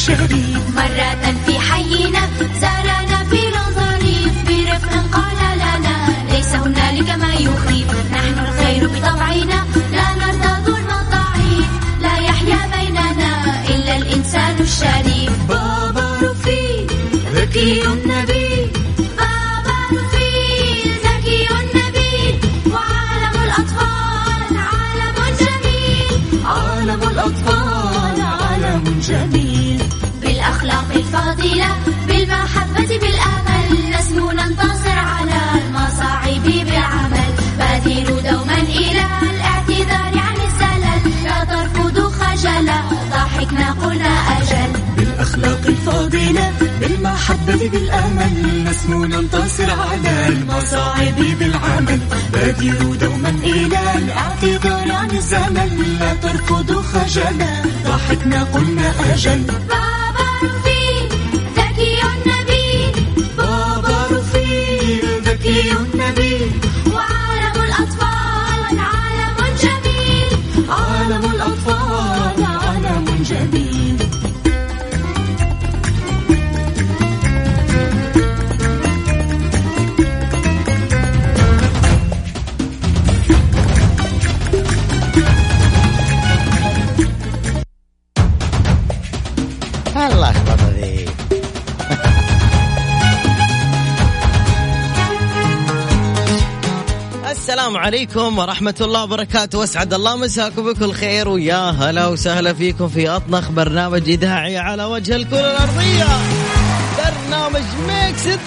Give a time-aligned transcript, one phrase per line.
[0.00, 1.29] الشريف مرة
[44.00, 44.72] قلنا أجل.
[44.96, 52.00] بالأخلاق الفاضلة بالمحبة بالأمل نسمو ننتصر على المصاعب بالعمل.
[52.32, 57.62] بادروا دوما إلى الاعتذار عن الزمن لا تركضوا خجلا.
[57.84, 59.42] ضحكنا قلنا أجل.
[59.68, 60.79] بابا رفيق
[97.70, 99.58] السلام عليكم ورحمة الله وبركاته.
[99.58, 101.28] واسعد الله مساكم بكل خير.
[101.28, 106.06] ويا هلا وسهلا فيكم في أطنخ برنامج إذاعي على وجه الكرة الأرضية.
[106.98, 108.46] برنامج Mix Trix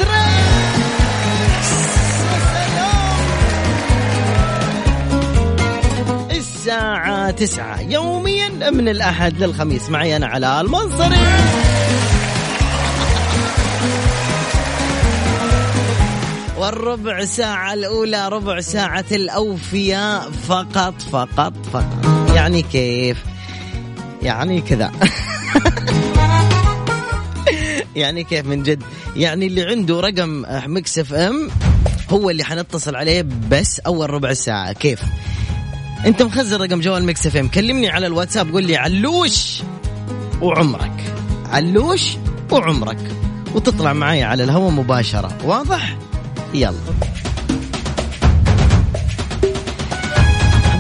[6.32, 7.82] الساعة تسعة.
[7.82, 9.90] يوميا من الأحد للخميس.
[9.90, 11.18] معي أنا علاء المنصري.
[16.64, 22.06] والربع ساعة الأولى ربع ساعة الأوفياء فقط فقط فقط.
[22.36, 23.18] يعني كيف؟
[24.22, 24.92] يعني كذا.
[27.96, 28.84] يعني كيف من جد؟
[29.16, 31.50] يعني اللي عنده رقم Mix FM
[32.10, 34.74] هو اللي حنتصل عليه بس أول ربع ساعة.
[34.74, 35.02] كيف؟
[36.06, 37.48] أنت مخزن رقم جوال Mix FM.
[37.48, 39.62] كلمني على الواتساب قول لي علوش
[40.42, 41.14] وعمرك.
[41.46, 42.18] علوش
[42.52, 43.12] وعمرك.
[43.56, 45.38] وتطلع معي على الهواء مباشرة.
[45.44, 45.98] واضح؟
[46.54, 46.74] يلا.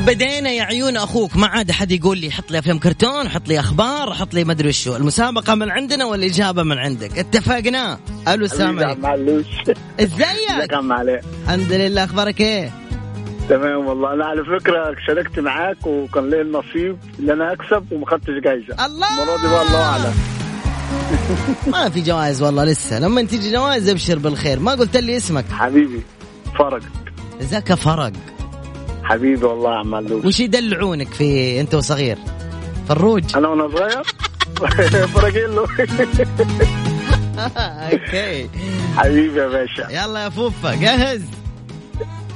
[0.07, 1.35] بدينا يا عيون أخوك.
[1.35, 4.69] ما عاد أحد يقول لي حط لي أفلام كرتون حط لي أخبار حط لي مدري
[4.69, 4.95] وشو.
[4.95, 7.99] المسابقة من عندنا والاجابه من عندك؟ اتفقنا.
[8.27, 9.05] ألو السلام عليكم.
[9.99, 10.73] إزيك؟
[11.47, 12.03] الحمد لله.
[12.03, 12.71] أخبارك إيه؟
[13.49, 14.13] تمام والله.
[14.13, 18.85] أنا على فكرة شاركت معاك وكان لي النصيب إن أنا أكسب وما خدتش جايزة.
[18.85, 19.23] الله!
[19.23, 20.13] المرة دي بقى الله أعلم.
[21.67, 22.99] ما في جوائز والله لسه.
[22.99, 24.59] لما تيجي جوائز أبشر بالخير.
[24.59, 25.45] ما قلت لي اسمك.
[25.51, 26.01] حبيبي
[26.59, 26.83] فرج
[27.41, 28.11] ذاك فرق؟
[29.03, 32.17] حبيبي والله يا عم علوش وش يدلعونك في أنت وصغير؟
[32.87, 33.23] فروج.
[33.37, 34.03] أنا وأنا صغير؟
[35.13, 35.67] فرجيلو
[37.37, 38.49] okay.
[38.97, 39.87] حبيبي يا باشا.
[39.91, 41.21] يلا يا فوفا جاهز؟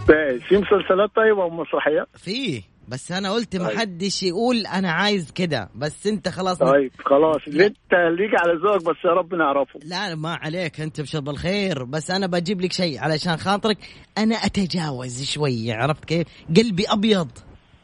[0.09, 5.70] ماشي في مسلسلات طيبة ومسرحيات؟ فيه بس أنا قلت ما حدش يقول أنا عايز كده.
[5.75, 7.38] بس أنت خلاص طيب خلاص.
[7.48, 9.80] اللي أنت ليك على ذوقك بس يا رب نعرفه.
[9.84, 10.81] لا ما عليك.
[10.81, 11.84] أنت بشر بالخير.
[11.84, 13.78] بس أنا بجيب لك شيء علشان خاطرك.
[14.18, 16.28] أنا أتجاوز شوي عرفت كيف؟
[16.58, 17.28] قلبي أبيض.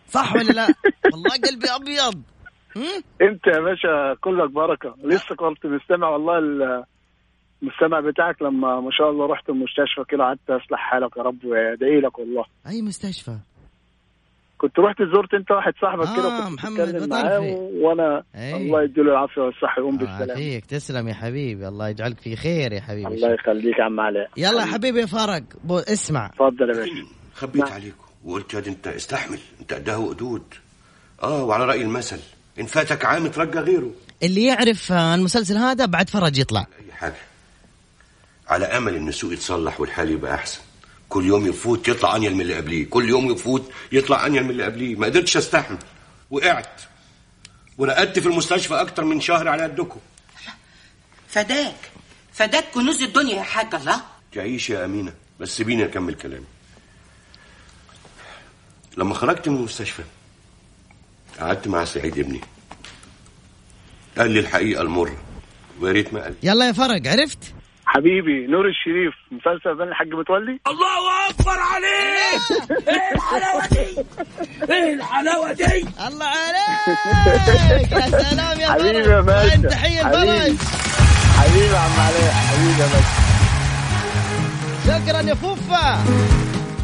[0.07, 0.67] صح ولا لا؟
[1.13, 2.21] والله قلبي أبيض؟
[3.21, 4.95] أنت يا باشا كلك بركة.
[5.03, 6.83] لسه كنت مستمع والله ال-
[7.63, 11.99] المستمع بتاعك لما ما شاء الله رحت المستشفى كده قعدت أصلح حالك يا رب وأدعي
[12.01, 12.45] لك والله.
[12.67, 13.37] أي مستشفى؟
[14.63, 17.09] كنت رحت زرت انت واحد صاحبك آه، كده كنت محمد.
[17.09, 18.55] معاه و- وأنا أي.
[18.55, 20.33] الله يديله العافية والصحة يقوم آه بالسلامة.
[20.35, 21.67] فيك تسلم يا حبيبي.
[21.67, 23.07] الله يجعلك في خير يا حبيبي.
[23.15, 26.25] الله يخليك يا عم علاء يلا يا حبيبي يا فرق بو اسمع.
[26.25, 26.91] اتفضل يا باشا.
[27.35, 27.73] خبيت نعم.
[27.73, 29.39] عليكم وقلت يا دي انت استحمل.
[29.61, 30.43] انت قدها وقدود.
[31.23, 32.19] آه وعلى رأي المثل.
[32.59, 33.91] إن فاتك عام ترجى غيره.
[34.23, 36.59] اللي يعرف آه، المسلسل هذا بعد فرج يطلع.
[36.87, 37.15] أي حاجة.
[38.47, 40.61] على أمل إن السوق يتصلح والحال يبقى أحسن.
[41.13, 42.89] كل يوم يفوت يطلع أنيل من اللي قبليه.
[42.89, 44.95] كل يوم يفوت يطلع أنيل من اللي قبليه.
[44.95, 45.77] ما قدرتش أستحمل.
[46.31, 46.81] وقعت.
[47.77, 49.99] ورقدت في المستشفى أكتر من شهر على قدكم.
[51.27, 51.91] فداك.
[52.33, 54.01] فداك كنوز الدنيا يا حاج الله.
[54.31, 55.13] تعيش يا أمينة.
[55.39, 56.45] بس سيبيني أكمل كلامي.
[58.97, 60.03] لما خرجت من المستشفى
[61.39, 62.41] قعدت مع سعيد ابني.
[64.17, 65.17] قال لي الحقيقة المرة.
[65.79, 67.53] ويا ريت ما قال يلا يا فرق عرفت؟
[67.85, 71.11] حبيبي نور الشريف مسلسل بين الحاج متولي؟ الله
[71.73, 72.41] عليك!
[77.91, 79.69] يا سلام يا حبيبي يا باشا.
[79.69, 80.57] تحية حبيبي.
[80.57, 80.57] فرج
[81.37, 83.23] حبيبي يا عم علي حبيبي يا باشا.
[84.85, 86.03] شكرا يا فوفا.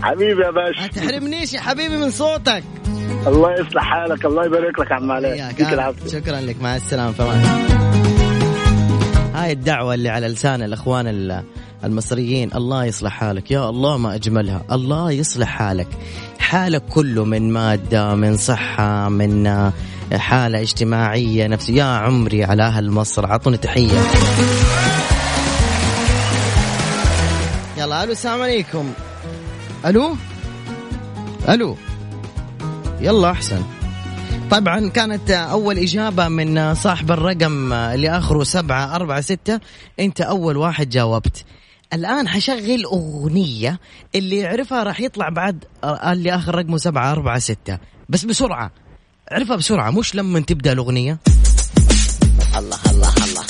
[0.02, 2.64] حبيبي يا ما باشا تحرمنيش يا حبيبي من صوتك.
[3.28, 5.54] الله يصلح حالك الله يبارك لك يا عم علي
[6.12, 6.62] شكرا لك.
[6.62, 7.12] مع السلامة.
[7.12, 8.19] فمان
[9.36, 11.44] هاي الدعوة اللي على لسان الأخوان ال-
[11.84, 12.50] المصريين.
[12.56, 13.52] الله يصلح حالك.
[13.52, 14.62] يا الله ما أجملها.
[14.72, 15.88] الله يصلح حالك.
[16.40, 19.74] حالك كله من مادة من صحة من آه،
[20.14, 21.74] حالة اجتماعية نفسية.
[21.74, 23.26] يا عمري على أهل مصر.
[23.26, 24.00] أعطوني تحية.
[27.78, 28.92] يلا ألو السلام عليكم.
[29.86, 30.16] ألو؟
[31.50, 31.78] ألو؟
[33.02, 33.62] يلا أحسن.
[34.52, 39.60] طبعا كانت أول إجابة من صاحب الرقم اللي آخره سبعة أربعة ستة.
[40.00, 41.46] أنت أول واحد جاوبت.
[41.94, 43.80] الآن حشغل أغنية
[44.16, 47.78] اللي يعرفها راح يطلع بعد اللي آخر رقمه سبعة أربعة ستة.
[48.10, 48.72] بس بسرعة.
[49.32, 51.18] عرفها بسرعة مش لما تبدأ الأغنية.
[52.58, 53.46] الله الله الله.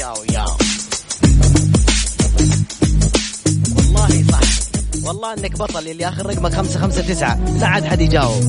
[0.00, 0.67] ياو ياو.
[5.08, 8.42] والله إنك بطل اللي آخر رقمك خمسة خمسة تسعة لا عاد حد يجاوب.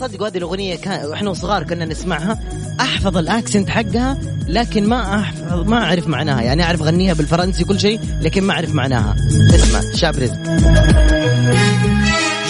[0.00, 2.38] صدقوا هذه الأغنية كان وإحنا صغار كنا نسمعها
[2.80, 4.18] أحفظ الأكسنت حقها
[4.48, 8.74] لكن ما احفظ ما أعرف معناها يعني أعرف أغنيها بالفرنسي كل شيء لكن ما أعرف
[8.74, 9.16] معناها
[9.54, 10.34] اسمع شاب رزق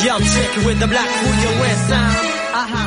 [0.05, 1.11] Yo, check it with the black
[1.89, 2.17] sound.
[2.61, 2.87] Uh-huh.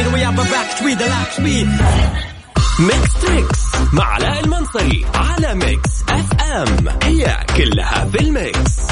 [0.00, 2.31] It, we have a back tweet, the.
[2.80, 6.88] Mix Trix مع علاء المنصري على Mix FM.
[7.02, 8.90] هي كلها في ال mix.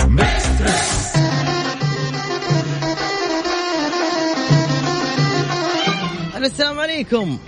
[6.36, 7.38] ألو السلام عليكم.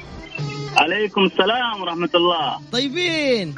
[0.76, 2.58] عليكم السلام ورحمة الله.
[2.72, 3.54] طيبين.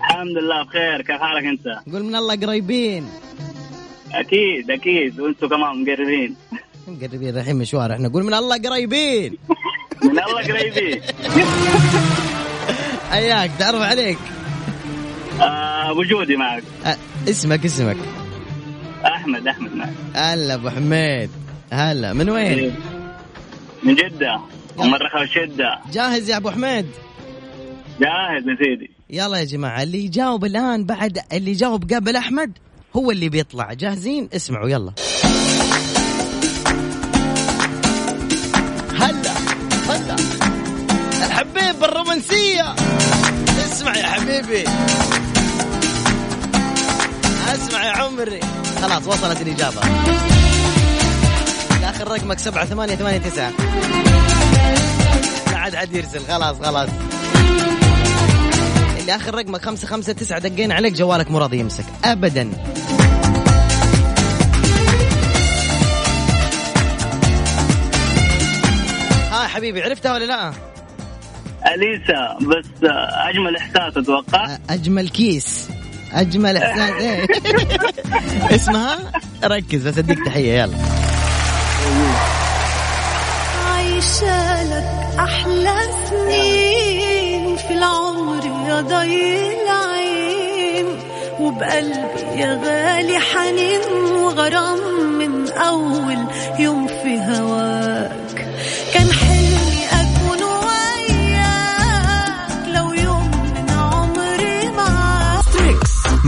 [0.00, 1.02] الحمد لله بخير.
[1.02, 3.06] كيف حالك أنت؟ قول من الله قريبين.
[4.14, 5.20] أكيد أكيد.
[5.20, 6.36] وأنتم كمان مقربين.
[6.88, 7.92] مقربين رايحين مشوار.
[7.92, 9.36] إحنا نقول من الله قريبين.
[10.02, 11.00] من الله قريبين
[13.10, 14.18] حياك تعرف عليك.
[15.40, 16.62] آه وجودي معك.
[16.86, 16.96] أه
[17.28, 17.96] اسمك اسمك.
[19.06, 19.92] أحمد أحمد معك.
[20.14, 21.30] هلا أبو حميد.
[21.72, 22.74] هلا من وين؟
[23.82, 24.40] من جدة
[24.76, 26.86] ومن رخاء الشدة جاهز يا أبو حميد؟
[28.00, 28.90] جاهز يا سيدي.
[29.10, 32.58] يلا يا جماعة اللي يجاوب الآن بعد اللي يجاوب قبل أحمد
[32.96, 33.72] هو اللي بيطلع.
[33.72, 34.92] جاهزين؟ اسمعوا يلا.
[42.08, 42.74] بالرومانسيه
[43.66, 44.64] اسمع يا حبيبي.
[47.54, 48.40] اسمع يا عمري.
[48.82, 49.80] خلاص وصلت الإجابة.
[51.84, 53.52] آخر رقمك سبعة ثمانية ثمانية تسعة.
[55.54, 56.26] عاد عاد يرسل.
[56.28, 56.88] خلاص خلاص.
[59.00, 61.84] اللي آخر رقمك خمسة خمسة تسعة دقينا عليك جوالك مو يمسك.
[62.04, 62.50] ابدا.
[69.32, 70.52] ها حبيبي عرفتها ولا لا؟
[71.66, 74.56] أليسا بس آه، أجمل إحساس أتوقع.
[74.70, 75.68] أجمل كيس.
[76.12, 76.90] أجمل إحساس.
[77.02, 77.26] إيه.
[78.56, 78.98] اسمها؟
[79.44, 80.76] ركز بس أديك تحية يلا.
[83.66, 85.76] عايشة لك أحلى
[86.10, 87.56] سنين.
[87.56, 90.86] في العمر يا ضي العين.
[91.40, 93.80] وبقلبي يا غالي حنين.
[94.16, 94.78] وغرام
[95.18, 96.18] من أول
[96.58, 98.46] يوم في هواك.
[98.94, 99.37] كان حلمي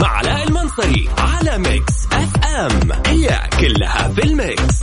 [0.01, 2.93] مع علاء المنصري على Mix FM.
[3.07, 4.81] هي كلها في ال mix.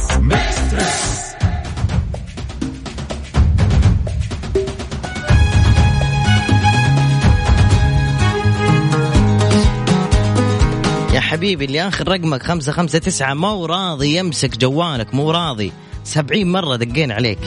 [11.13, 15.71] يا حبيبي اللي آخر رقمك خمسة خمسة تسعة مو راضي يمسك جوالك مو راضي.
[16.03, 17.39] سبعين مرة دقين عليك.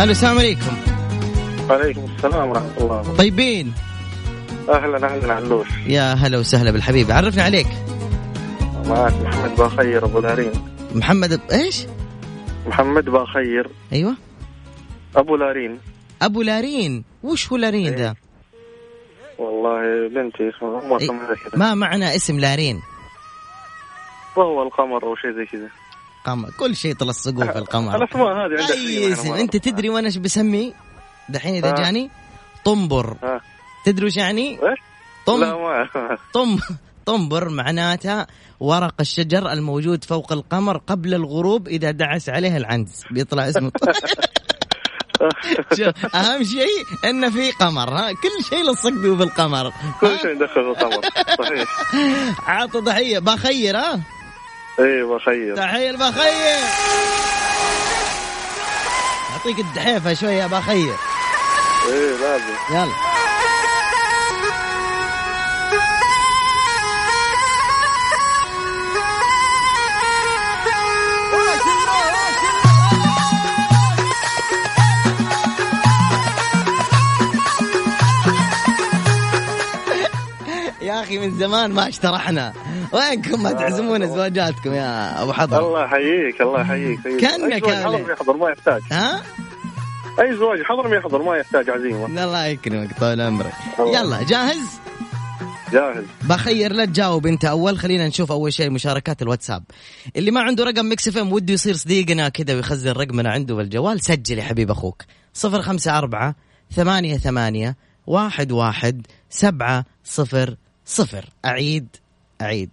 [0.00, 0.76] ألو السلام عليكم.
[1.70, 3.14] وعليكم السلام ورحمة الله.
[3.18, 3.72] طيبين.
[4.68, 7.10] أهلا أهلا علوش يا هلا وسهلا بالحبيب.
[7.10, 7.66] عرفنا عليك.
[8.86, 10.52] معك محمد باخير أبو لارين
[10.94, 11.40] محمد ب...
[11.52, 11.86] إيش؟
[12.66, 14.14] محمد باخير أيوه.
[15.16, 15.78] أبو لارين
[16.22, 18.14] أبو لارين وش هو لارين ذا
[19.38, 20.42] والله بنتي
[21.00, 21.10] إيه،
[21.56, 22.80] ما معنى اسم لارين
[24.36, 25.68] وهو القمر أو شيء زي كذا.
[26.24, 26.50] قمر.
[26.58, 29.32] كل شيء تلصقوه في القمر الأسماء هذه عندك أي اسم.
[29.32, 30.72] أنت تدري وأنا إيش بسميه
[31.28, 31.74] دحين إذا آه.
[31.74, 32.10] جاني
[32.64, 33.16] طنبر.
[33.22, 33.40] ها
[33.84, 34.58] تدري وش يعني؟
[35.26, 35.40] طم.
[35.40, 36.58] لا ما طم.
[37.06, 38.26] طنبر معناتها
[38.60, 43.04] ورق الشجر الموجود فوق القمر قبل الغروب إذا دعس عليه العنز.
[43.10, 43.72] بيطلع اسمه.
[45.76, 50.48] شوف، أهم شيء إنه في قمر ها؟ كل شيء لصق به بالقمر كل شيء ندخل
[50.48, 51.02] في القمر
[51.38, 51.68] صحيح.
[52.50, 54.00] عطى ضحيه بخير ها؟
[54.80, 55.56] اي بخير.
[55.56, 56.58] تحية البخير
[59.32, 60.94] اعطيك الدحيفة شوية بخير.
[61.88, 62.54] اي لازم.
[62.70, 63.09] يلا.
[80.90, 82.52] يا أخي من زمان ما اشترحنا
[82.92, 87.24] وينكم ما تعزمون زواجاتكم يا أبو حضر؟ الله يحييك الله يحييك.
[87.24, 87.60] عليه.
[87.60, 88.82] حضر ما يحضر ما يحتاج.
[88.92, 89.22] ها؟
[90.20, 92.06] أي زواج حضر ما يحضر ما يحتاج عزيمة.
[92.06, 93.52] الله يكرمك طول عمرك.
[93.78, 94.80] يلا جاهز؟
[95.72, 96.04] جاهز.
[96.22, 97.44] بخير لا تجاوب أنت.
[97.44, 99.64] أول خلينا نشوف أول شيء مشاركات الواتساب.
[100.16, 104.38] اللي ما عنده رقم Mix FM وده يصير صديقنا كذا ويخزن رقمنا عنده بالجوال سجل
[104.38, 105.02] يا حبيب أخوك.
[105.34, 106.34] صفر خمسة أربعة
[106.74, 110.56] ثمانية ثمانية واحد واحد سبعة صفر
[110.90, 111.24] صفر.
[111.44, 111.86] أعيد
[112.40, 112.70] أعيد.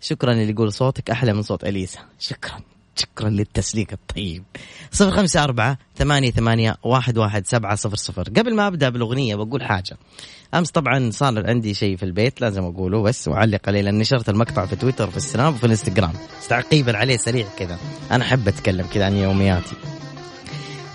[0.00, 1.98] شكرا اللي يقول صوتك أحلى من صوت أليسا.
[2.18, 2.60] شكرا
[2.96, 4.44] شكرا للتسليك الطيب.
[4.90, 8.22] صفر خمسة أربعة ثمانية ثمانية واحد واحد سبعة صفر صفر.
[8.22, 9.96] قبل ما أبدأ بالأغنية بقول حاجة.
[10.54, 14.66] أمس طبعا صار عندي شيء في البيت لازم أقوله بس وأعلق عليه لأن نشرت المقطع
[14.66, 16.12] في تويتر وفي السناب وفي الإنستغرام.
[16.48, 17.78] تعقيبا عليه سريع كذا.
[18.10, 19.95] أنا أحب أتكلم كذا عن يومياتي.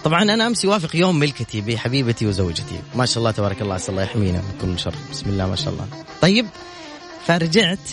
[0.03, 2.79] طبعا أنا أمس يوافق يوم ملكتي بحبيبتي وزوجتي.
[2.95, 4.93] ما شاء الله تبارك الله الله يحمينا من كل شر.
[5.11, 5.87] بسم الله ما شاء الله.
[6.21, 6.45] طيب
[7.27, 7.89] فرجعت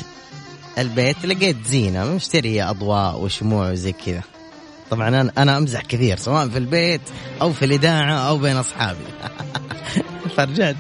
[0.79, 4.23] البيت لقيت زينة مشتريه أضواء وشموع وزي كذا.
[4.91, 7.01] طبعا أنا أنا أمزح كثير سواء في البيت
[7.43, 9.05] أو في الإذاعة أو بين أصحابي.
[10.37, 10.77] فرجعت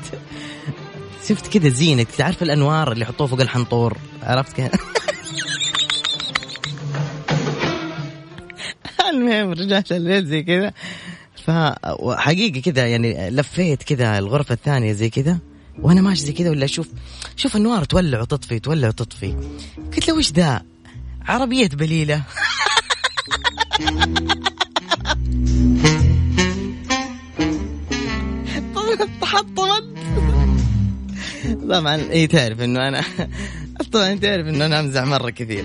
[1.28, 2.06] شفت كذا زينة.
[2.18, 4.70] تعرف الأنوار اللي يحطوها فوق الحنطور؟ عرفت كيف؟
[9.10, 10.72] المهم رجعت البيت زي كذا.
[11.48, 15.38] فحقيقة كذا يعني لفيت كذا الغرفة الثانية زي كذا
[15.78, 16.88] وأنا ماشي زي كذا ولا أشوف
[17.36, 19.34] شوف النوار تولع وتطفي تولع وتطفي.
[19.94, 20.62] قلت له وش ذا؟
[21.22, 22.22] عربية بليلة.
[29.20, 29.84] تحطمت
[31.70, 33.04] طبعا اي تعرف إنه أنا
[33.92, 35.64] طبعا تعرف إنه أنا أمزح مرة كثير.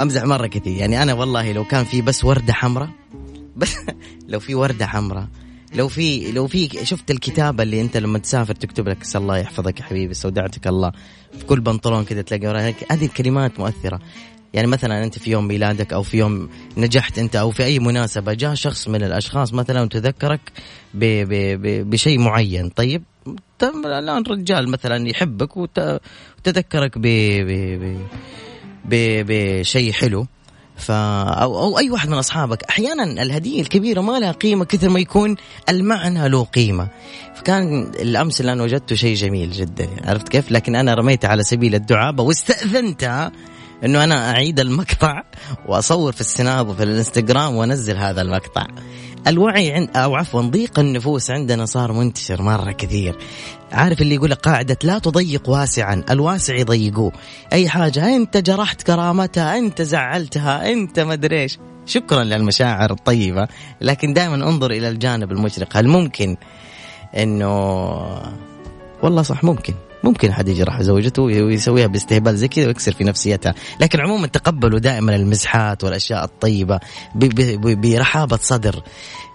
[0.00, 0.76] أمزح مرة كثير.
[0.76, 2.99] يعني أنا والله لو كان في بس وردة حمراء
[3.60, 3.76] بس
[4.28, 5.26] لو في وردة حمراء
[5.74, 9.80] لو في لو في شفت الكتابه اللي أنت لما تسافر تكتب لك "أسأل الله يحفظك
[9.80, 10.92] يا حبيبي استودعتك الله
[11.38, 12.74] في كل بنطلون كذا تلاقي وراها.
[12.90, 14.00] هذه الكلمات مؤثرة.
[14.54, 18.32] يعني مثلا أنت في يوم ميلادك أو في يوم نجحت أنت أو في أي مناسبة
[18.32, 20.40] جاء شخص من الأشخاص مثلا وتذكرك
[20.94, 22.68] بشيء معين.
[22.68, 23.02] طيب
[23.84, 26.00] الآن رجال مثلا يحبك وت-
[26.38, 26.98] وتذكرك
[28.84, 30.26] بشيء حلو.
[30.80, 32.62] ف أو, أو أي واحد من أصحابك.
[32.62, 35.36] أحيانا الهدية الكبيرة ما لها قيمة كثر ما يكون
[35.68, 36.88] المعنى له قيمة.
[37.34, 39.88] فكان الأمس اللي أنا وجدته شيء جميل جدا.
[40.04, 43.32] عرفت كيف؟ لكن أنا رميته على سبيل الدعابة واستاذنتها
[43.84, 45.22] إنه أنا أعيد المقطع
[45.66, 48.66] وأصور في السناب وفي الإنستغرام وأنزل هذا المقطع.
[49.26, 53.16] الوعي عند أو عفوا ضيق النفوس عندنا صار منتشر مرة كثير.
[53.72, 57.12] عارف اللي يقول قاعدة لا تضيق واسعا الواسع يضيقوه
[57.52, 61.58] أي حاجة أنت جرحت كرامتها أنت زعلتها أنت ما أدري إيش.
[61.86, 63.48] شكرا للمشاعر الطيبة
[63.80, 65.76] لكن دائما انظر إلى الجانب المشرق.
[65.76, 66.36] هل ممكن
[67.16, 67.50] انه
[69.02, 69.74] والله صح ممكن.
[70.04, 73.54] ممكن أحد يجرح زوجته ويسويها باستهبال زي كذا ويكسر في نفسيتها.
[73.80, 76.80] لكن عموما تقبلوا دائما المزحات والأشياء الطيبة
[77.14, 78.82] برحابة صدر.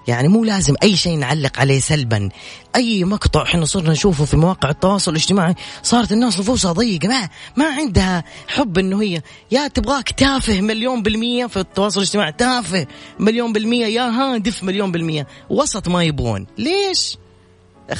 [0.07, 2.29] يعني مو لازم أي شيء نعلق عليه سلبا.
[2.75, 7.07] أي مقطع إحنا صرنا نشوفه في مواقع التواصل الاجتماعي صارت الناس نفوسها ضيقة.
[7.07, 12.87] ما ما عندها حب إنه هي يا تبغاك تافه مليون بالمية في التواصل الاجتماعي تافه
[13.19, 15.27] مليون بالمية يا هادف مليون بالمية.
[15.49, 16.47] وسط ما يبغون.
[16.57, 17.17] ليش؟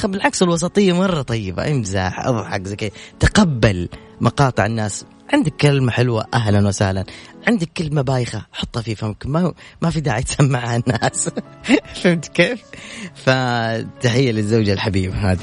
[0.06, 2.89] بالعكس الوسطية مرة طيبة امزح أضحك زي كذا.
[3.20, 3.89] تقبل
[4.22, 5.06] مقاطع الناس.
[5.34, 7.06] عندك كلمة حلوة أهلا وسهلا.
[7.48, 9.25] عندك كلمة بايخة حطها في فمك.
[9.25, 11.30] ما ما في داعي تسمعها الناس.
[12.04, 12.62] فهمت كيف؟
[13.15, 15.39] فتحية للزوجة الحبيبة هذه.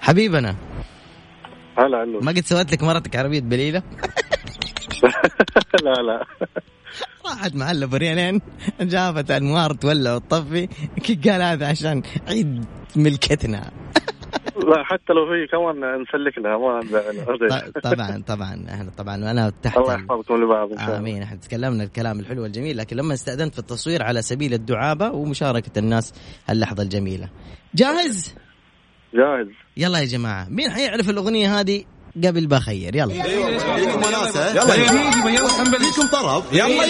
[0.00, 0.56] حبيبنا.
[1.78, 3.82] هلا ما قد سويت لك مرتك عربية بليلة؟
[5.84, 6.24] لا لا.
[7.30, 8.40] راحت محل بريالين
[8.80, 10.68] جابت أنوار تولع وتطفي
[11.28, 12.64] قال هذا عشان عيد
[12.96, 13.70] ملكتنا.
[14.56, 19.52] لا حتى لو هي كمان نسلك لها ما نزعلها ط- طبعا طبعا إحنا طبعا أنا
[19.62, 20.98] تحت الله يحفظكم لبعض إن شاء الله.
[20.98, 25.78] آمين إحنا تكلمنا الكلام الحلو والجميل لكن لما استأذنت في التصوير على سبيل الدعابة ومشاركة
[25.78, 26.12] الناس
[26.48, 27.28] هاللحظه الجميلة.
[27.74, 28.34] جاهز؟
[29.14, 29.46] جاهز.
[29.76, 31.84] يلا يا جماعة مين حيعرف الأغنية هذه؟
[32.24, 34.74] قبل بخير يلا فيكم وناسة يلا
[35.30, 35.48] يلا
[35.78, 36.84] فيكم طرب يلا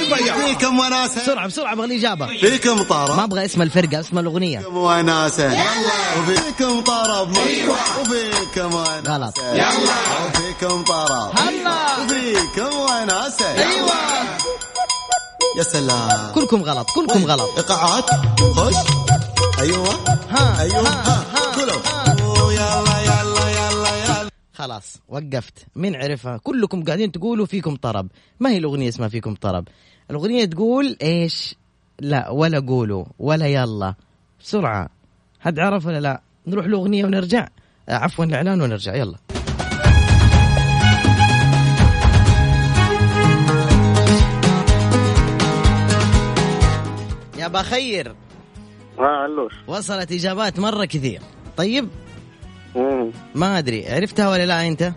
[0.47, 4.77] فيكم وناسة بسرعة بسرعة أبغى الاجابه فيكم ما طرب أبغى اسم الفرقه اسم الاغنيه فيكم
[4.77, 5.57] وناسة
[6.19, 7.31] وفيكم طرب
[8.01, 9.39] وفيكم وناسة غلط.
[9.39, 9.71] يلا
[10.27, 13.91] وفيكم طرب هلا وفيكم وناسة أيوه
[15.59, 18.11] يا سلام كلكم غلط كلكم غلط ايقاعات
[18.57, 18.75] خش
[19.61, 19.89] أيوه
[20.31, 21.25] ها أيوه ها
[24.61, 25.67] خلاص وقفت.
[25.77, 28.09] مين عرفها؟ كلكم قاعدين تقولوا فيكم طرب.
[28.41, 29.69] ما هي الأغنية اسمها فيكم طرب؟
[30.11, 31.55] الأغنية تقول إيش؟
[32.01, 33.95] لا ولا قولوا ولا يلا.
[34.41, 34.89] بسرعة.
[35.41, 37.49] حد عرف ولا لا؟ نروح لأغنية ونرجع.
[37.89, 38.95] آه، عفوا الإعلان ونرجع.
[38.95, 39.17] يلا.
[47.39, 48.15] يا بخير.
[48.99, 51.21] ها علوش وصلت إجابات مرة كثير.
[51.57, 51.89] طيب.
[53.35, 54.93] ما أدري عرفتها ولا لا أنت؟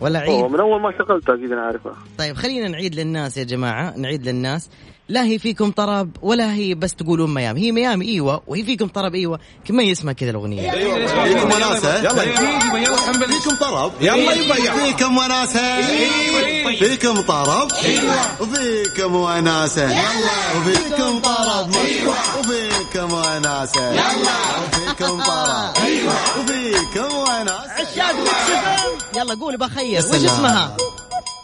[0.00, 1.94] ولا عيد؟ من أول ما شغلت أكيد أنا عارفها.
[2.18, 4.70] طيب خلينا نعيد للناس يا جماعة نعيد للناس.
[5.08, 7.60] لا هي فيكم طرب ولا هي بس تقولون ميامي.
[7.60, 9.38] هي ميامي إيوه وهي فيكم طرب إيوه.
[9.70, 12.22] ما هي اسمها كذا الأغنية؟ فيكم وناسة يلا.
[13.26, 13.92] فيكم طرب.
[14.00, 15.80] يلا فيكم وناسة
[16.78, 17.68] فيكم طرب؟
[18.40, 19.96] وفيكم وناسة
[20.56, 21.70] وفيكم طرب.
[22.38, 25.74] وفيكم وناسة وفيكم طرب.
[26.38, 29.16] وفيكم ميكس FM.
[29.16, 30.24] يلا قول بخير وش سلام.
[30.26, 30.76] اسمها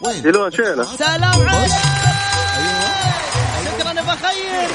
[0.01, 0.21] وين
[0.97, 1.71] سلام عليك
[4.01, 4.69] يا بخير.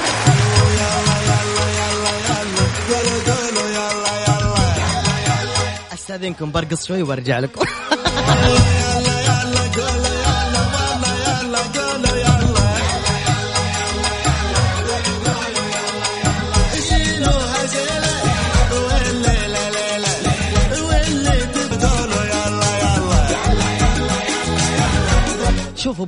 [5.95, 7.61] استاذنكم برقص شوي وأرجع لكم.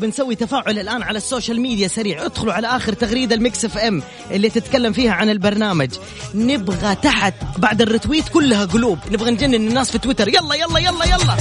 [0.09, 2.27] بنسوي تفاعل الآن على ال social media سريع.
[2.27, 5.91] ادخلوا على آخر تغريدة ال Mix FM اللي تتكلم فيها عن البرنامج.
[6.35, 8.99] نبغى تحت بعد ال retweet كلها قلوب.
[9.11, 10.29] نبغى نجنن الناس في تويتر.
[10.29, 11.37] يلا يلا يلا يلا.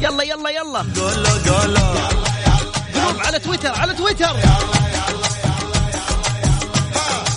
[0.00, 0.84] يلا يلا يلا.
[2.94, 4.36] قلوب على تويتر على تويتر.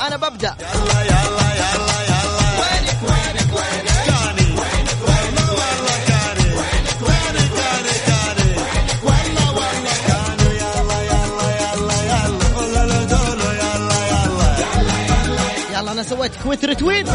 [0.07, 0.55] أنا ببدأ.
[0.85, 1.18] وينك
[16.19, 17.07] يلا أنا سويت كويت رتويت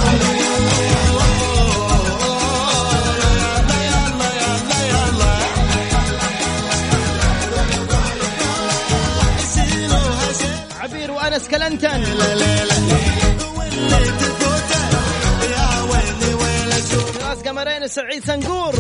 [10.81, 12.05] عبير وأنس كلنتن.
[17.15, 18.75] فراس قمرين وسعيد سنقور.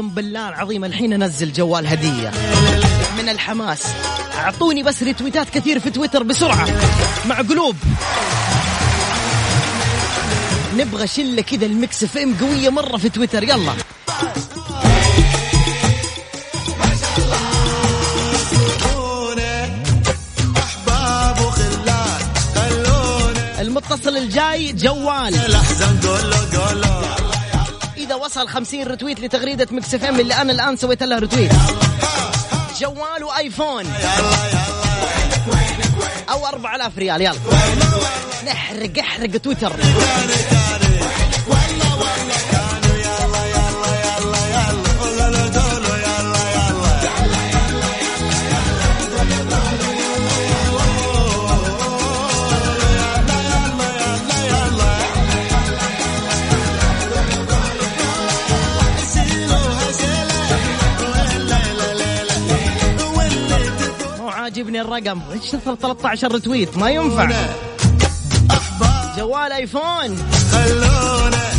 [0.00, 2.32] أقسم بالله العظيم الحين أنزل جوال هدية
[3.18, 3.82] من الحماس.
[4.38, 6.68] أعطوني بس ريتويتات كثير في تويتر بسرعة.
[7.26, 7.76] مع قلوب.
[10.76, 13.42] نبغى شلة كذا ال Mix FM قوية مرة في تويتر.
[13.42, 13.72] يلا.
[23.60, 25.34] المتصل الجاي جوال.
[28.30, 31.52] وصل 50 retweet لتغريدة Mix FM اللي أنا الآن سويت لها retweet.
[32.80, 33.84] جوال وآيفون.
[36.30, 37.34] أو 4000 ريال يلا.
[38.46, 39.72] نحرق احرق تويتر.
[65.00, 67.30] الرقم إيش 13 رتويت ما ينفع.
[69.16, 70.16] جوال ايفون
[70.52, 71.50] خلونا.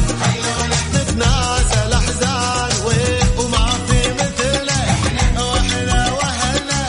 [0.96, 2.72] نتناسى الاحزان
[3.38, 4.82] وما في مثله.
[5.44, 6.82] وإحنا واهلنا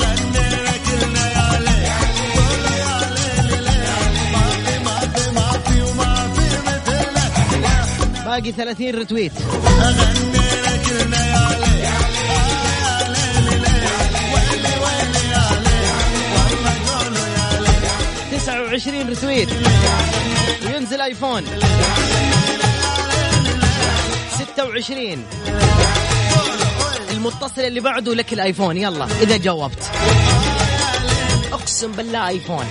[0.00, 1.86] غنينا كلنا يا ليل.
[2.78, 3.66] يا ليل
[4.32, 8.24] ما في ما في ما في وما في مثله.
[8.24, 9.32] باقي 30 رتويت
[9.82, 10.35] اغني
[18.76, 19.48] 20 رتويت
[20.66, 21.44] وينزل آيفون.
[24.52, 25.24] 26
[27.10, 28.76] المتصل اللي بعده لك الآيفون.
[28.76, 29.90] يلا إذا جاوبت.
[31.52, 32.66] أقسم بالله آيفون.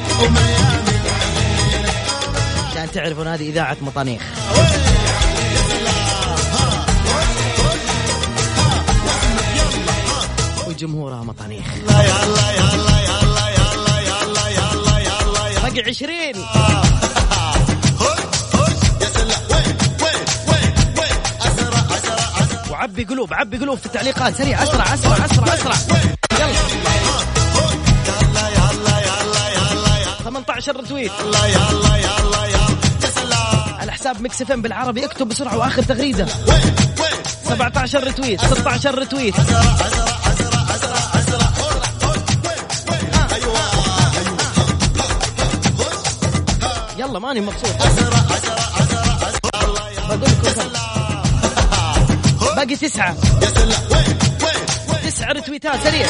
[2.72, 4.22] عشان تعرفوا هذه إذاعة مطانيخ.
[10.68, 11.66] وجمهورها مطانيخ.
[15.96, 16.12] 20
[22.72, 24.36] وعبي قلوب عبي قلوب في التعليقات.
[24.36, 25.76] سريع أسرع أسرع أسرع أسرع.
[26.40, 26.54] يلا.
[30.24, 31.12] 18 retweet
[33.80, 35.06] على حساب Mix FM بالعربي.
[35.06, 36.26] اكتب بسرعة وآخر تغريدة.
[37.44, 39.36] 17 retweet 16 retweet
[47.16, 47.76] يلا ماني مبسوط.
[52.56, 53.16] باقي تسعة.
[55.04, 56.08] تسعة رتويتات سريع.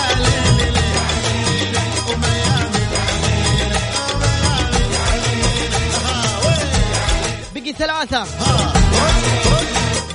[7.55, 8.25] بقي ثلاثة.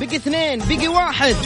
[0.00, 0.58] بقي اثنين.
[0.58, 1.36] بقي واحد.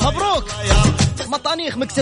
[0.00, 0.44] مبروك.
[1.28, 2.00] مطانيخ Mix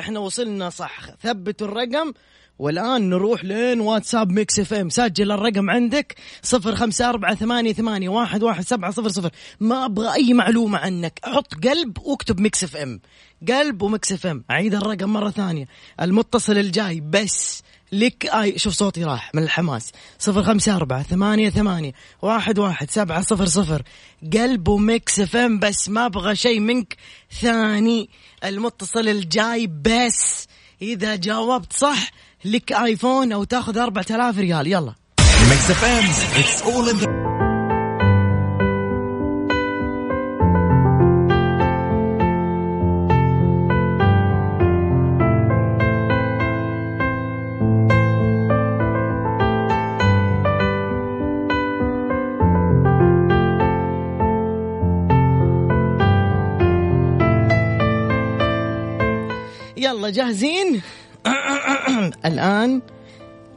[0.00, 1.00] إحنا وصلنا صح.
[1.22, 2.12] ثبتوا الرقم.
[2.58, 4.88] والآن نروح لين واتساب Mix FM.
[4.88, 6.16] سجل الرقم عندك.
[6.42, 9.30] صفر خمسة أربعة ثمانية ثمانية واحد واحد سبعة صفر صفر.
[9.60, 11.20] ما أبغى أي معلومة عنك.
[11.24, 13.00] حط قلب واكتب Mix FM.
[13.48, 14.44] قلب و Mix FM.
[14.50, 15.66] أعيد الرقم مرة ثانية.
[16.00, 17.62] المتصل الجاي بس.
[17.92, 19.92] لك آي شوف صوتي راح من الحماس.
[20.18, 23.82] صفر خمسة أربعة ثمانية ثمانية واحد واحد سبعة صفر صفر.
[24.32, 25.88] قلب و Mix FM بس.
[25.88, 26.96] ما أبغى شيء منك
[27.40, 28.10] ثاني.
[28.44, 30.46] المتصل الجاي بس.
[30.82, 32.10] إذا جاوبت صح
[32.44, 34.66] لك آيفون أو تاخذ أربعة آلاف ريال.
[34.66, 34.94] يلا.
[60.10, 60.82] جاهزين؟
[62.28, 62.82] الآن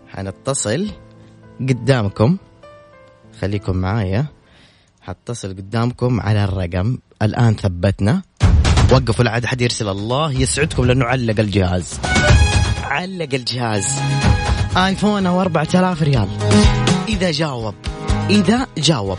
[0.08, 0.88] حنتصل
[1.60, 2.38] قدامكم.
[3.42, 4.26] خليكم معايا.
[5.02, 6.98] حتصل قدامكم على الرقم.
[7.22, 8.22] الآن ثبتنا.
[8.92, 12.00] وقفوا لا حد يرسل الله يسعدكم لأنه علق الجهاز.
[12.84, 13.88] علق الجهاز.
[14.78, 16.28] آيفون أو 4000 ريال.
[17.08, 17.76] إذا جاوب.
[18.30, 19.18] إذا جاوب.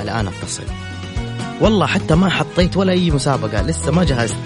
[0.00, 0.83] الآن اتصل.
[1.64, 4.36] والله حتى ما حطيت ولا أي مسابقة لسه ما جهزت.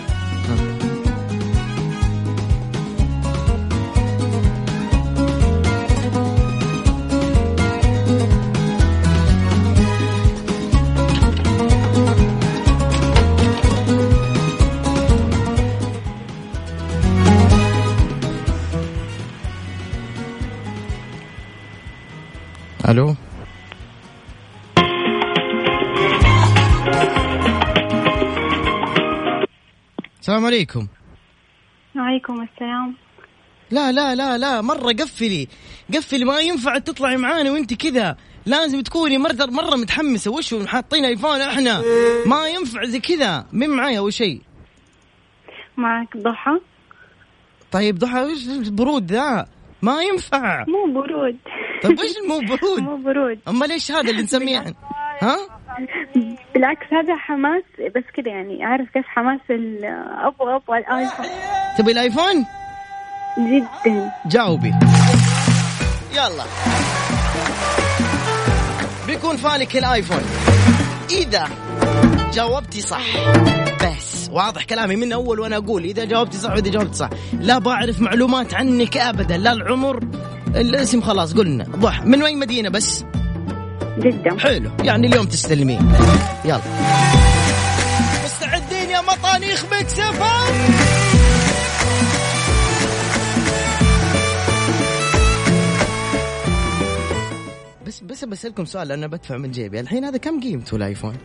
[22.88, 23.17] ألو؟
[30.48, 30.86] عليكم.
[31.96, 32.94] وعليكم السلام.
[33.70, 35.48] لا لا لا لا مرة قفلي.
[35.94, 38.16] قفلي ما ينفع تطلعي معانا وانت كذا.
[38.46, 40.30] لازم تكوني مرة مرة متحمسة.
[40.30, 41.82] وش حاطين ايفون إحنا.
[42.26, 43.46] ما ينفع زي كذا.
[43.52, 44.40] مين معايا أول شيء؟
[45.76, 46.60] معك ضحى.
[47.72, 49.46] طيب ضحى وش البرود ذا؟
[49.82, 50.64] ما ينفع.
[50.68, 51.36] مو برود.
[51.82, 53.38] طيب وش مو برود؟ مو برود.
[53.48, 54.58] أما ليش هذا اللي نسميه؟
[55.22, 55.57] ها؟
[56.54, 57.62] بالعكس هذا حماس
[57.96, 61.26] بس كذا يعني عارف كيف حماس أبغى أبغى الايفون
[61.78, 62.46] تبي الآيفون؟
[63.38, 64.10] جدا.
[64.26, 64.74] جاوبي.
[66.12, 66.44] يلا.
[69.06, 70.22] بيكون فالك الآيفون.
[71.10, 71.44] إذا
[72.32, 73.04] جاوبتي صح.
[73.84, 77.10] بس واضح كلامي من أول وأنا أقول إذا جاوبتي صح وإذا جاوبتي صح.
[77.32, 80.00] لا بعرف معلومات عنك ابدا لا العمر.
[80.56, 81.64] الاسم خلاص قلنا.
[81.64, 82.02] ضح.
[82.04, 83.04] من وين مدينة بس؟
[83.98, 84.70] جدا حلو.
[84.84, 85.92] يعني اليوم تستلمين
[86.44, 86.60] يلا.
[88.24, 90.48] مستعدين يا مطانيخ مكسفة
[97.86, 99.80] بس بس بسألكم سؤال أنا بدفع من جيبي.
[99.80, 101.16] الحين هذا كم قيمته الآيفون؟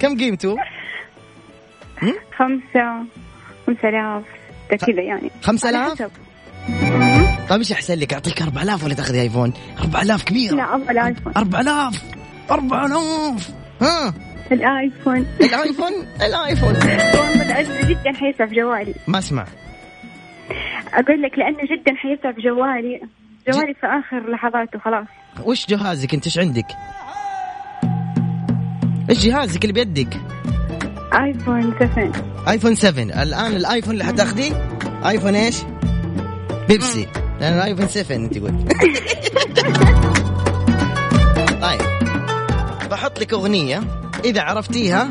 [0.00, 0.56] كم قيمته؟
[2.36, 3.04] خمسة
[3.66, 4.24] خمسة آلاف
[4.70, 5.30] كذا يعني.
[5.42, 6.02] خمسة آلاف؟
[7.50, 10.54] طيب إيش أحسن لك؟ أعطيك 4000 ولا تاخذي آيفون؟ 4000 كبير.
[10.54, 12.02] لا أبغى الآيفون 4000
[12.50, 13.50] 4000
[13.82, 14.14] ها؟
[14.52, 15.26] الآيفون.
[15.40, 16.74] الآيفون؟ الآيفون.
[16.74, 18.94] والله جدا حيسع في جوالي.
[19.06, 19.46] ما أسمع.
[20.94, 23.00] أقول لك لأنه جدا حيسع في جوالي.
[23.48, 25.06] جوالي في آخر لحظاته خلاص.
[25.44, 26.66] وش جهازك؟ أنت إيش عندك؟
[29.10, 30.20] إيش جهازك اللي بيدك؟
[31.12, 32.12] آيفون 7
[32.48, 34.68] آيفون 7 الآن الآيفون اللي حتاخذيه؟
[35.04, 35.56] آيفون إيش؟
[36.68, 37.19] بيبسي.
[37.40, 38.52] لأن الايفون 7 أنت قلت.
[41.62, 41.80] طيب.
[42.90, 43.82] بحط لك أغنية
[44.24, 45.08] إذا عرفتيها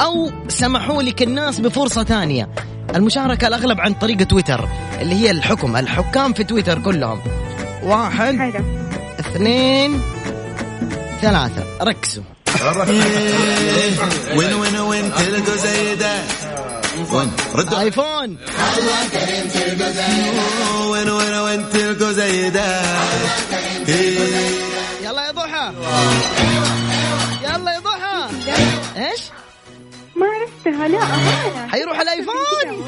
[0.00, 2.48] أو سمحوا لك الناس بفرصة ثانية.
[2.94, 4.68] المشاركة الأغلب عن طريق تويتر
[5.00, 7.20] اللي هي الحكم الحكام في تويتر كلهم.
[7.82, 8.64] واحد حلو.
[9.20, 10.00] اثنين
[11.20, 11.64] ثلاثة.
[11.82, 12.22] ركزوا.
[14.36, 16.12] وين وين وين؟ تلقوا زي ده.
[17.12, 18.38] وين ردوا آيفون.
[20.86, 22.80] وين وين وين تلقوا زي ده
[25.04, 25.72] يلا يا ضحى.
[27.42, 28.28] يلا يا ضحى.
[28.96, 29.20] إيش؟
[30.16, 31.04] ما عرفتها لا
[31.70, 32.86] حيروح الآيفون.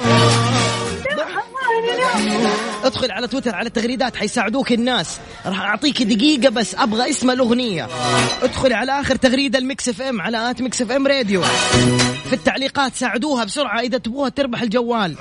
[1.16, 1.26] لا
[2.84, 5.18] ادخل على تويتر على التغريدات حيساعدوك الناس.
[5.46, 7.88] راح أعطيك دقيقة بس أبغى اسم الأغنية.
[8.42, 11.42] ادخلي على آخر تغريدة ال Mix FM على at Mix FM Radio.
[12.28, 15.14] في التعليقات ساعدوها بسرعة إذا تبغوها تربح الجوال.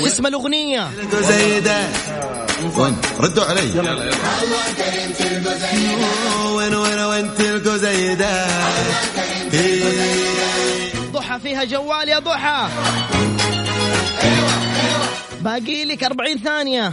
[0.00, 0.90] وش اسم الأغنية.
[2.76, 3.70] وين؟ ردوا علي.
[6.56, 8.46] وين وين وين تلقوا زي ده
[11.12, 12.68] ضحى فيها جوال يا ضحى.
[15.44, 16.92] باقي لك 40 ثانية.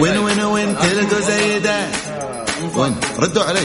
[0.00, 1.86] وين وين وين تلقوا زي ده
[2.76, 3.60] وين؟ ردوا علي.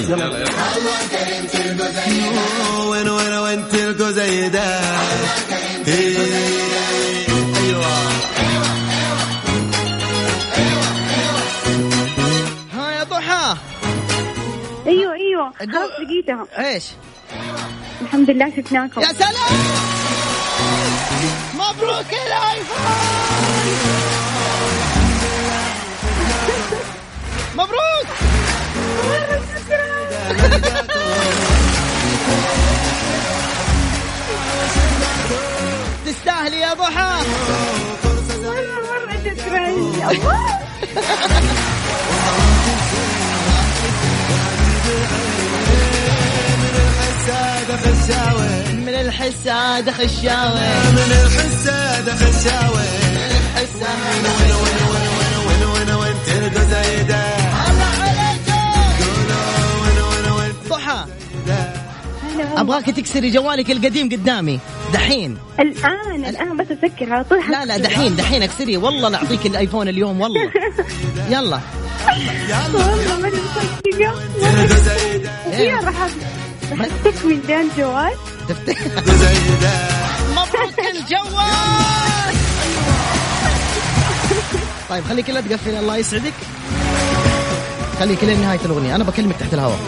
[2.88, 4.80] وين وين وين تلقوا زي ده
[12.74, 13.58] ها يا ضحى.
[14.88, 15.52] أيوه أيوه.
[15.60, 16.48] خلاص لقيتها.
[16.68, 16.84] إيش؟
[18.02, 19.02] الحمد لله شفناكم.
[19.02, 20.01] يا سلام!
[21.62, 24.02] مبروك الآيفون!
[27.56, 28.08] مبروك!
[36.06, 37.26] تستاهلي يا ضحى!
[38.44, 39.68] مرة مرة شكرا
[49.12, 52.82] من الحسادة خشاوة من الحسادة خشاوة
[53.32, 55.90] الحسادة وين وين وين وين وين
[59.84, 61.06] وين وين وين ضحى.
[62.24, 64.60] هلا أبغاك تكسري جوالك القديم قدامي.
[64.94, 65.38] دحين.
[65.60, 67.52] الآن الآن بس أسكر على طول.
[67.52, 68.78] لا لا دحين دحين اكسري.
[68.78, 70.42] والله نعطيك الآيفون اليوم والله.
[71.34, 71.60] يلا.
[72.74, 73.38] والله ما ده
[75.48, 76.08] وفيها راح
[76.72, 78.92] راح تكوي الجوال تفتكر
[80.32, 82.36] مبروك الجوال.
[84.90, 85.76] طيب خليك لا تقفل.
[85.76, 86.34] الله يسعدك.
[88.00, 88.96] خليك لين نهاية الأغنية.
[88.96, 89.80] أنا بكلمك تحت الهواء.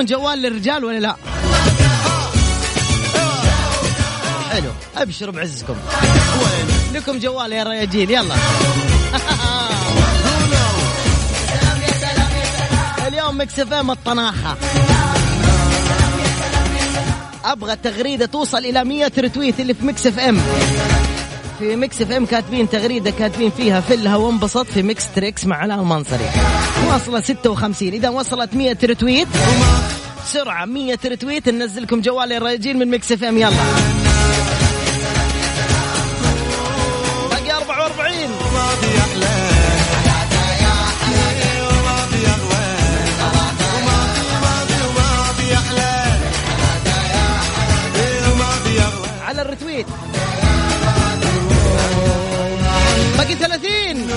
[0.00, 1.16] تبغون جوال للرجال ولا لا؟
[4.50, 5.74] حلو ابشروا بعزكم.
[6.94, 8.34] لكم جوال يا رياجيل يلا.
[13.08, 14.56] اليوم Mix FM الطناخه
[17.44, 20.40] أبغى التغريده توصل إلى 100 retweet اللي في Mix FM.
[21.60, 26.30] في Mix FM كاتبين تغريدة كاتبين فيها فلها وانبسط في Mix Trix مع علاء المنصري.
[26.88, 29.28] واصلة 56 إذا وصلت 100 retweet
[30.30, 30.64] بسرعة.
[30.64, 33.36] 100 retweet ننزلكم جوال للرياجيل من Mix FM.
[33.38, 33.50] يلا.
[37.30, 38.30] باقي 44
[49.26, 49.42] على
[53.16, 54.08] باقي 30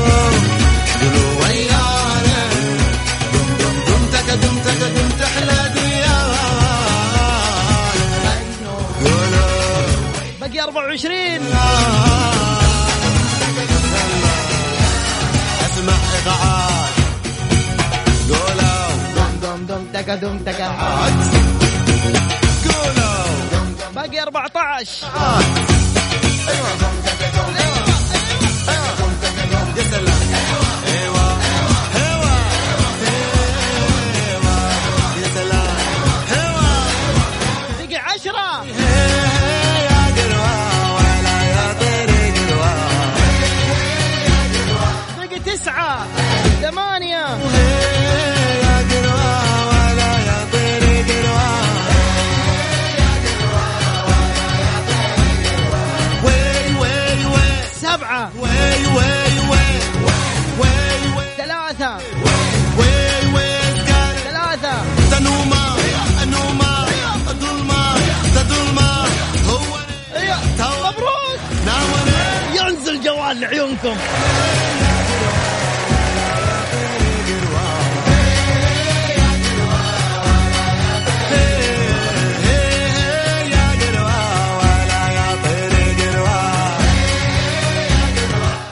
[10.93, 11.15] 20
[15.65, 16.93] أسمع ايقاعات
[19.41, 20.75] دم دم تكا دم تكا
[23.95, 25.72] باقي 14
[73.33, 73.95] اطفال لعيونكم.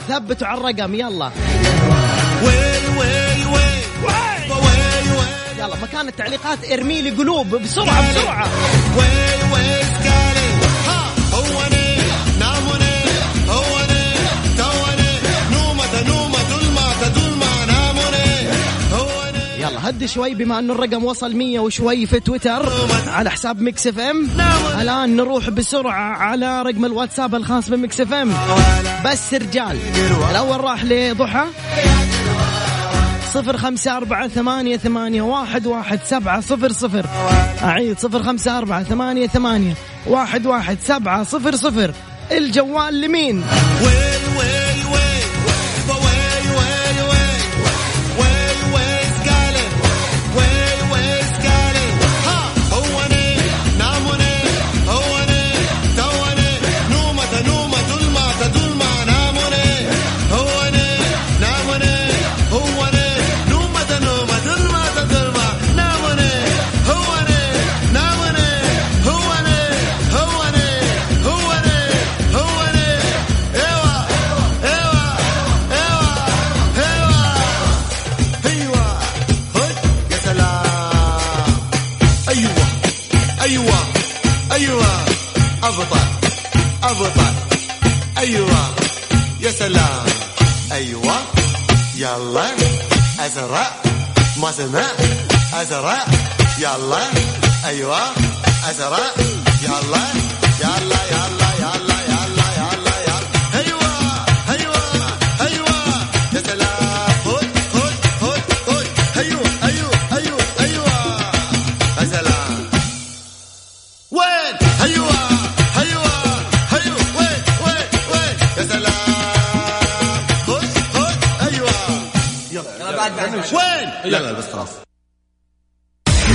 [0.08, 1.30] ثبتوا على الرقم يلا.
[2.42, 3.72] ويل ويل ويل.
[5.58, 8.48] يلا مكان التعليقات ارمي لي قلوب بسرعة بسرعة.
[8.96, 9.41] ويل
[19.92, 22.72] هدي شوي بما انه الرقم وصل 100 وشوي في تويتر
[23.08, 24.28] على حساب Mix FM.
[24.80, 28.32] الان نروح بسرعة على رقم الواتساب الخاص ب Mix FM.
[29.04, 29.78] بس رجال
[30.30, 31.44] الأول راح لضحى.
[33.32, 37.06] صفر خمسة أربعة ثمانية ثمانية واحد واحد سبعة صفر صفر.
[37.62, 39.74] أعيد صفر خمسة أربعة ثمانية ثمانية
[40.06, 41.94] واحد واحد سبعة صفر صفر.
[42.32, 43.44] الجوال لمين؟
[43.82, 44.61] وي وي
[96.72, 97.10] يا الله.
[97.64, 98.00] أيوه
[98.70, 99.14] ازرق
[99.62, 100.08] يا الله
[100.60, 101.11] يا الله.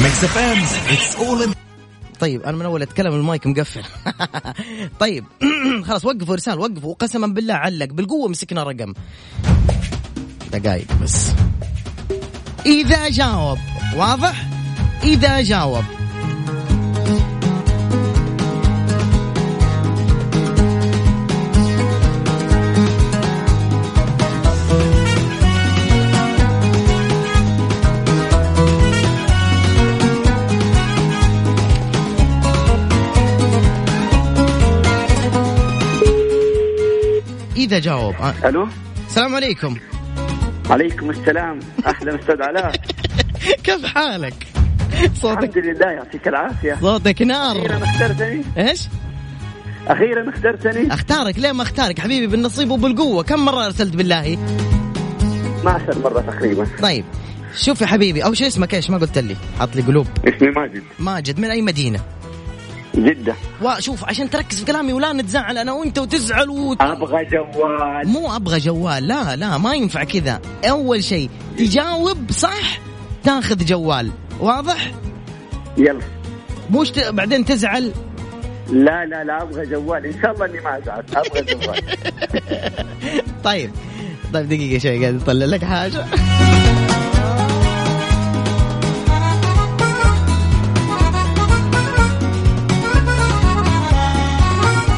[0.08, 0.58] Mix FM
[0.94, 1.54] it's all on
[2.20, 3.84] طيب أنا من أول أتكلم المايك مقفل.
[5.00, 5.26] طيب
[5.88, 6.96] خلاص وقفوا ارسال وقفوا.
[7.00, 8.94] قسما بالله علق بالقوة مسكنا رقم.
[10.52, 11.32] دقايق بس.
[12.66, 13.58] إذا جاوب
[13.96, 14.50] واضح؟
[15.04, 15.84] إذا جاوب.
[37.68, 38.16] اذا جاوب.
[38.16, 38.34] آه.
[38.50, 38.68] ألو؟
[39.08, 39.76] السلام عليكم.
[40.70, 41.60] عليكم السلام.
[41.86, 42.72] أهلا أستاذ علاء
[43.64, 44.48] كيف حالك؟
[45.14, 46.78] صوتك الحمد لله يعطيك العافية.
[46.82, 47.58] صوتك نار.
[47.58, 48.44] أخيرا اخترتني.
[48.58, 48.88] إيش؟
[49.88, 50.94] أخيرا اخترتني.
[50.94, 51.40] أختارك.
[51.40, 53.24] ليه ما أختارك؟ حبيبي بالنصيب وبالقوة.
[53.24, 54.34] كم مرة أرسلت بالله؟
[55.60, 56.68] 12 مرة تقريبا.
[56.82, 57.06] طيب.
[57.56, 59.36] شوف يا حبيبي أو شو اسمك إيش؟ ما قلت لي.
[59.60, 60.08] حط لي قلوب.
[60.26, 60.84] اسمي ماجد.
[61.00, 62.00] ماجد من أي مدينة؟
[62.98, 63.36] جدة.
[63.62, 66.82] وشوف عشان تركز في كلامي ولا نتزعل أنا وأنت وتزعل وت...
[66.82, 68.08] أبغى جوال.
[68.08, 70.42] مو أبغى جوال لا لا ما ينفع كذا.
[70.70, 72.80] أول شيء تجاوب صح
[73.24, 74.12] تاخذ جوال.
[74.40, 74.92] واضح؟
[75.78, 76.02] يلا.
[76.72, 77.00] مش ت...
[77.00, 77.92] بعدين تزعل.
[78.70, 80.06] لا لا لا أبغى جوال.
[80.06, 81.04] إن شاء الله إني ما أزعل.
[81.16, 81.82] أبغى جوال.
[83.44, 83.72] طيب.
[84.34, 86.06] طيب دقيقة شوي قاعد أطلع لك حاجة.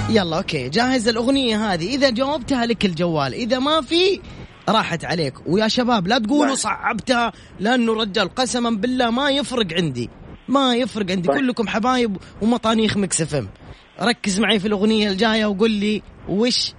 [0.09, 0.69] يلا okay.
[0.69, 1.95] جاهز الأغنية هذه.
[1.95, 3.33] إذا جاوبتها لك الجوال.
[3.33, 4.21] إذا ما في
[4.69, 5.33] راحت عليك.
[5.45, 10.09] ويا شباب لا تقولوا صعبتها لأنه رجال قسما بالله ما يفرق عندي.
[10.47, 11.27] ما يفرق عندي.
[11.27, 13.49] كلكم حبايب ومطانيخ Mix FM.
[14.01, 16.73] ركز معي في الأغنية الجاية وقول لي وش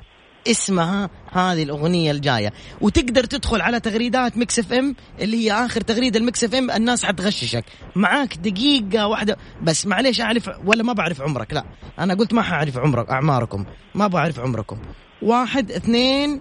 [0.46, 2.52] اسمها هذه الأغنية الجاية.
[2.80, 7.64] وتقدر تدخل على تغريدات Mix FM اللي هي آخر تغريدة ال Mix FM الناس حتغششك.
[7.96, 9.36] معاك دقيقة واحدة.
[9.62, 11.52] بس معليش أعرف ولا ما بعرف عمرك.
[11.54, 11.64] لا
[11.98, 13.64] أنا قلت ما حأعرف عمرك أعماركم.
[13.94, 14.78] ما بعرف عمركم.
[15.22, 16.40] واحد اثنين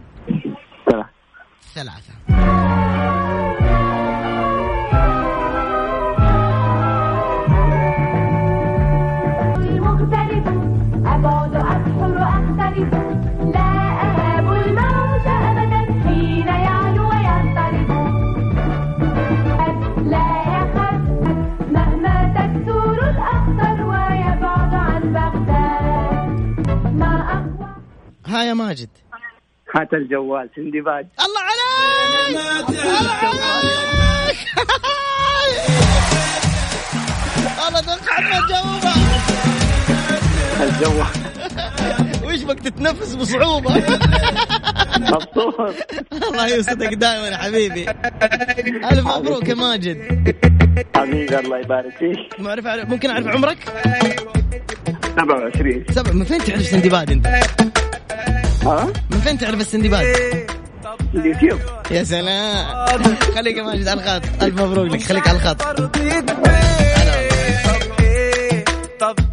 [1.76, 2.14] ثلاثة.
[2.30, 2.59] مختلف
[28.44, 28.90] يا ماجد؟
[29.76, 32.70] هات الجوال سندباد الله عليك!
[32.70, 33.12] الله
[33.46, 34.38] عليك!
[37.68, 38.94] الله توقعت ما تجاوبها
[40.64, 41.08] الجوال.
[42.26, 43.74] وش بك تتنفس بصعوبة؟
[45.00, 45.76] مبسوط
[46.30, 47.90] الله يوسعك دائما يا حبيبي.
[48.92, 49.98] ألف مبروك يا ماجد.
[50.96, 52.40] حبيبي الله يبارك فيك.
[52.90, 53.58] ممكن أعرف عمرك؟
[55.16, 57.28] 27 سبع من فين تعرف سندباد أنت؟
[58.64, 60.06] ها؟ من فين تعرف السندباد
[61.16, 61.60] اليوتيوب
[61.92, 62.66] يا سلام.
[63.36, 64.44] خليك يا ماجد على الخط.
[64.44, 65.02] ألف مبروك لك.
[65.02, 65.62] خليك على الخط.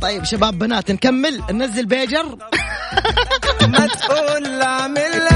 [0.00, 1.42] طيب شباب بنات نكمل.
[1.50, 2.24] ننزل بيجر.
[3.72, 5.35] ما تقول اعمل لك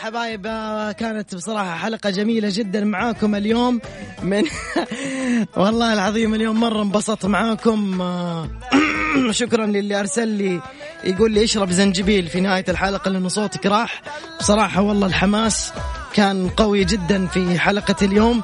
[0.00, 3.80] حبايب آه، كانت بصراحة حلقة جميلة جدا معاكم اليوم.
[4.22, 4.44] من
[5.56, 8.00] والله العظيم اليوم مرة انبسطت معاكم.
[8.00, 8.48] آه،
[9.30, 10.60] شكرا للي أرسل لي
[11.04, 14.02] يقول لي اشرب زنجبيل في نهاية الحلقة لأنه صوتك راح.
[14.40, 15.72] بصراحة والله الحماس
[16.14, 18.42] كان قوي جدا في حلقة اليوم.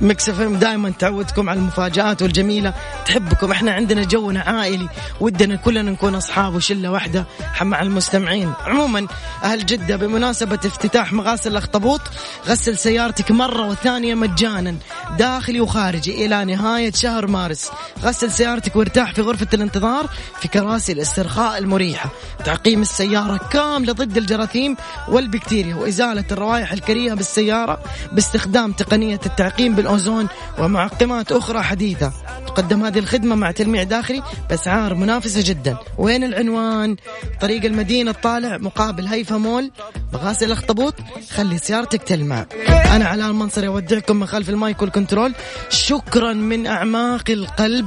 [0.00, 2.74] Mix FM دائما تعودكم على المفاجآت والجميلة.
[3.06, 3.50] نحبكم.
[3.50, 4.88] إحنا عندنا جونا عائلي.
[5.20, 7.24] ودنا كلنا نكون أصحاب وشلة واحدة
[7.62, 8.52] مع المستمعين.
[8.66, 9.06] عموما
[9.44, 12.00] أهل جدة بمناسبة افتتاح مغاسل الاخطبوط
[12.46, 14.76] غسل سيارتك مرة وثانية مجانا
[15.18, 17.70] داخلي وخارجي إلى نهاية شهر مارس.
[18.02, 20.06] غسل سيارتك وارتاح في غرفة الانتظار
[20.40, 22.10] في كراسي الاسترخاء المريحة.
[22.44, 24.76] تعقيم السيارة كاملة ضد الجراثيم
[25.08, 27.78] والبكتيريا وإزالة الروائح الكريهة بالسيارة
[28.12, 28.72] باستخدام
[29.16, 32.12] تقنية التعقيم بالأوزون ومعقمات أخرى حديثة.
[32.46, 35.76] تقدم هذه الخدمة مع تلميع داخلي بأسعار منافسة جدا.
[35.98, 36.96] وين العنوان؟
[37.40, 39.70] طريق المدينة الطالع مقابل هيفا مول
[40.12, 40.94] مغاسل الأخطبوط
[41.30, 42.46] خلي سيارتك تلمع.
[42.68, 45.34] أنا علاء المنصري أودعكم من خلف ال mic وال control.
[45.70, 47.86] شكرا من أعماق القلب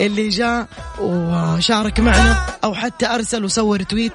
[0.00, 0.66] اللي جاء
[1.00, 4.12] وشارك معنا أو حتى أرسل وصور tweet.